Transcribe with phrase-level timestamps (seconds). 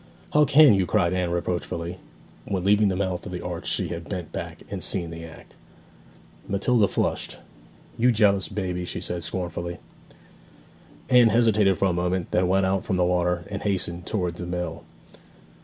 [0.33, 1.99] 'How can you!' cried Anne reproachfully.
[2.45, 5.55] When leaving the mouth of the arch she had bent back and seen the act.
[6.47, 7.37] Matilda flushed.
[7.99, 9.77] 'You jealous baby!' she said scornfully.
[11.07, 14.47] Anne hesitated for a moment, then went out from the water, and hastened towards the
[14.47, 14.81] mill.